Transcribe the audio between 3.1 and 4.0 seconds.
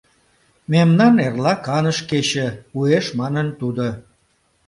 манын тудо.